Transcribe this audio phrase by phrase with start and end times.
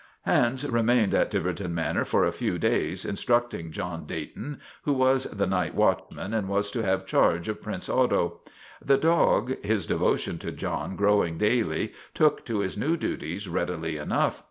[0.25, 5.45] Hans remained at Tiverton Manor for a few days, instructing John Dayton, who was the
[5.45, 8.39] night watchman and was to have charge of Prince Otto.
[8.83, 14.39] The dog, his devotion to John growing daily, took to his new duties readily enough.